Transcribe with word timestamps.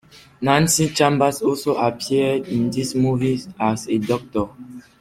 Nanci 0.41 0.91
Chambers 0.95 1.43
also 1.43 1.75
appeared 1.75 2.47
in 2.47 2.71
this 2.71 2.95
movie 2.95 3.39
as 3.59 3.87
a 3.87 3.99
doctor. 3.99 4.47